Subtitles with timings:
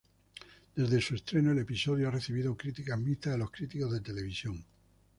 [0.75, 4.65] Desde su estreno, el episodio ha recibido críticas mixtas de los críticos de televisión.